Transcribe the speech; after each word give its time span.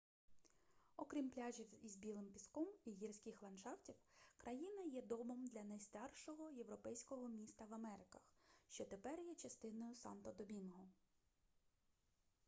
окрім 0.97 1.29
пляжів 1.29 1.67
із 1.85 1.95
білим 1.95 2.25
піском 2.25 2.67
і 2.85 2.91
гірських 2.91 3.41
ландшафтів 3.43 3.95
країна 4.37 4.81
є 4.83 5.01
домом 5.01 5.45
для 5.47 5.63
найстаршого 5.63 6.49
європейського 6.49 7.27
міста 7.27 7.65
в 7.65 7.73
америках 7.73 8.21
що 8.67 8.85
тепер 8.85 9.19
є 9.19 9.35
частиною 9.35 9.95
санто-домінго 9.95 10.87